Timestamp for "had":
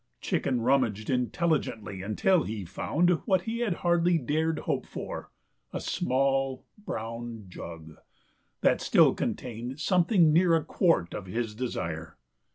3.59-3.75